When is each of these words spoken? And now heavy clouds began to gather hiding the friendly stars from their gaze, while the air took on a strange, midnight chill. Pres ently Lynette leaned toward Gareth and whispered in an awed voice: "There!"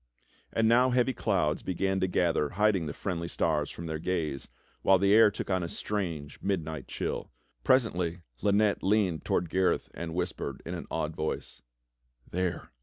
And 0.51 0.67
now 0.67 0.89
heavy 0.89 1.13
clouds 1.13 1.61
began 1.61 1.99
to 1.99 2.07
gather 2.07 2.49
hiding 2.57 2.87
the 2.87 2.91
friendly 2.95 3.27
stars 3.27 3.69
from 3.69 3.85
their 3.85 3.99
gaze, 3.99 4.49
while 4.81 4.97
the 4.97 5.13
air 5.13 5.29
took 5.29 5.51
on 5.51 5.61
a 5.61 5.67
strange, 5.69 6.41
midnight 6.41 6.87
chill. 6.87 7.29
Pres 7.63 7.85
ently 7.87 8.23
Lynette 8.41 8.81
leaned 8.81 9.23
toward 9.25 9.47
Gareth 9.51 9.89
and 9.93 10.15
whispered 10.15 10.63
in 10.65 10.73
an 10.73 10.87
awed 10.89 11.15
voice: 11.15 11.61
"There!" 12.31 12.71